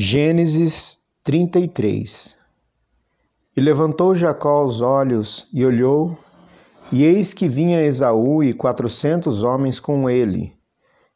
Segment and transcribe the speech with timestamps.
[0.00, 2.36] Gênesis 33
[3.56, 6.16] E levantou Jacó os olhos e olhou,
[6.92, 10.54] e eis que vinha Esaú e quatrocentos homens com ele.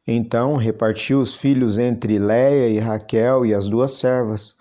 [0.05, 4.57] Então repartiu os filhos entre Léia e Raquel e as duas servas,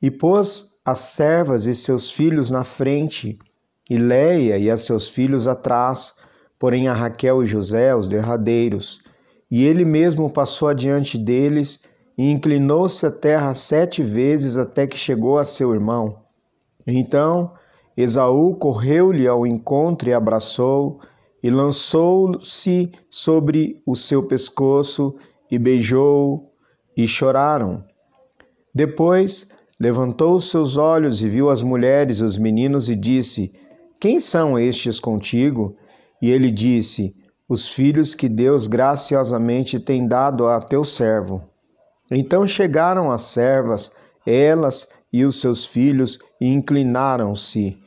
[0.00, 3.36] e pôs as servas e seus filhos na frente,
[3.90, 6.14] e Léia e a seus filhos atrás,
[6.56, 9.02] porém a Raquel e José os derradeiros.
[9.50, 11.80] E ele mesmo passou adiante deles
[12.20, 16.18] e inclinou-se a terra sete vezes até que chegou a seu irmão.
[16.86, 17.50] Então
[17.96, 21.00] Esaú correu-lhe ao encontro e abraçou,
[21.42, 25.14] e lançou-se sobre o seu pescoço
[25.50, 26.52] e beijou,
[26.94, 27.82] e choraram.
[28.74, 29.48] Depois
[29.80, 33.50] levantou os seus olhos e viu as mulheres e os meninos e disse:
[33.98, 35.74] Quem são estes contigo?
[36.20, 37.16] E ele disse:
[37.48, 41.49] Os filhos que Deus graciosamente tem dado a teu servo.
[42.10, 43.90] Então chegaram as servas,
[44.26, 47.78] elas e os seus filhos, e inclinaram-se.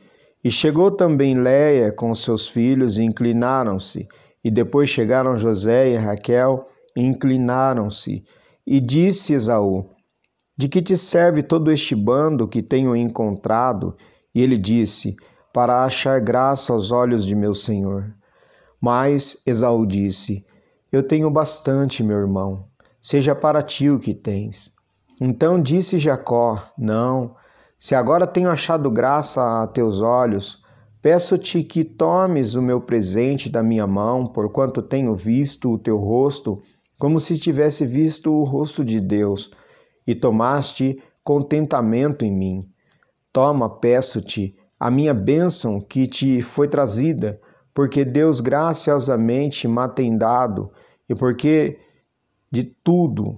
[0.42, 4.08] E chegou também Léia com seus filhos, e inclinaram-se.
[4.42, 8.24] E depois chegaram José e Raquel, e inclinaram-se.
[8.66, 9.90] E disse Esaú:
[10.56, 13.96] De que te serve todo este bando que tenho encontrado?
[14.34, 15.16] E ele disse:
[15.52, 18.14] Para achar graça aos olhos de meu senhor.
[18.80, 20.44] Mas Esaú disse:
[20.92, 22.73] Eu tenho bastante, meu irmão
[23.04, 24.72] seja para ti o que tens.
[25.20, 27.36] Então disse Jacó: Não,
[27.78, 30.62] se agora tenho achado graça a teus olhos,
[31.02, 36.62] peço-te que tomes o meu presente da minha mão, porquanto tenho visto o teu rosto,
[36.98, 39.50] como se tivesse visto o rosto de Deus,
[40.06, 42.70] e tomaste contentamento em mim.
[43.30, 47.38] Toma, peço-te, a minha bênção que te foi trazida,
[47.74, 50.72] porque Deus graciosamente me tem dado,
[51.06, 51.78] e porque
[52.54, 53.36] de tudo,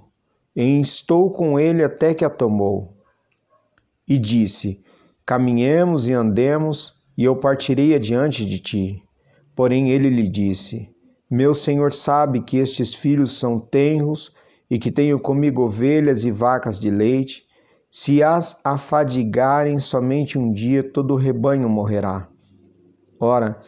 [0.54, 2.94] e estou com ele até que a tomou.
[4.06, 4.84] E disse:
[5.24, 9.02] Caminhemos e andemos, e eu partirei adiante de ti.
[9.54, 10.94] Porém ele lhe disse:
[11.30, 14.34] Meu senhor sabe que estes filhos são tenros
[14.68, 17.42] e que tenho comigo ovelhas e vacas de leite.
[17.90, 22.28] Se as afadigarem somente um dia, todo o rebanho morrerá.
[23.18, 23.58] Ora,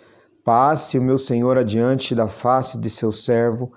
[0.45, 3.73] passe o meu senhor adiante da face de seu servo,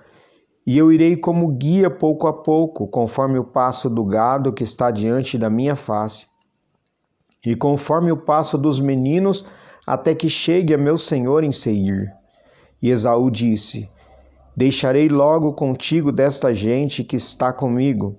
[0.65, 4.91] e eu irei como guia pouco a pouco, conforme o passo do gado que está
[4.91, 6.27] diante da minha face,
[7.45, 9.43] e conforme o passo dos meninos,
[9.85, 12.11] até que chegue a meu senhor em Seir.
[12.81, 13.89] E Esaú disse:
[14.55, 18.17] Deixarei logo contigo desta gente que está comigo.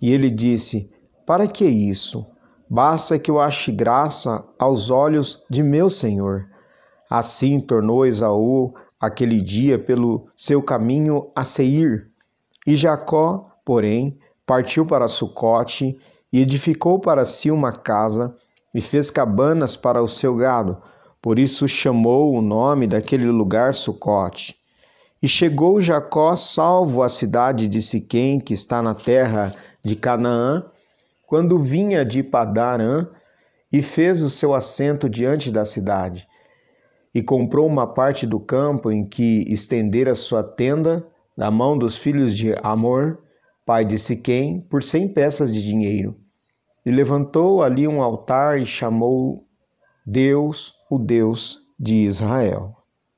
[0.00, 0.90] E ele disse:
[1.24, 2.26] Para que isso?
[2.68, 6.48] Basta que eu ache graça aos olhos de meu senhor.
[7.08, 12.10] Assim tornou Esaú aquele dia pelo seu caminho a Seir.
[12.66, 15.98] E Jacó, porém, partiu para Sucote
[16.32, 18.34] e edificou para si uma casa
[18.74, 20.78] e fez cabanas para o seu gado.
[21.20, 24.56] Por isso chamou o nome daquele lugar Sucote.
[25.22, 30.64] E chegou Jacó salvo à cidade de Siquém, que está na terra de Canaã,
[31.26, 33.06] quando vinha de Padarã,
[33.72, 36.28] e fez o seu assento diante da cidade
[37.14, 42.36] e comprou uma parte do campo em que estendera sua tenda na mão dos filhos
[42.36, 43.20] de Amor,
[43.64, 46.16] pai de Siquém, por cem peças de dinheiro.
[46.84, 49.46] E levantou ali um altar e chamou
[50.04, 52.76] Deus, o Deus de Israel.